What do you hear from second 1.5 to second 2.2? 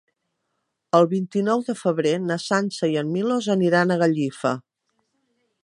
de febrer